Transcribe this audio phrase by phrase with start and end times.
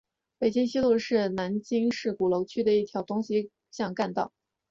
[0.39, 4.33] 北京西路是南京市鼓楼区的一条东西向干道。